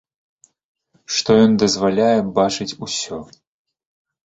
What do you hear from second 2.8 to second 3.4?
усё.